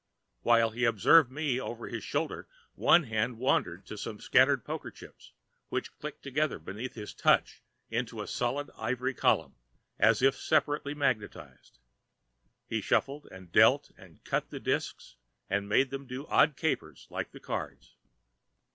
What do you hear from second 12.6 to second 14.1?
He shuffled and dealt